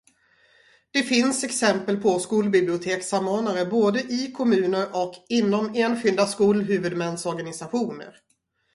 Det 0.91 1.03
finns 1.03 1.43
exempel 1.43 1.97
på 1.97 2.19
skolbibliotekssamordnare 2.19 3.65
både 3.65 3.99
i 3.99 4.31
kommuner 4.37 4.87
och 5.05 5.15
inom 5.29 5.71
enskilda 5.75 6.27
skolhuvudmäns 6.27 7.25
organisationer. 7.25 8.15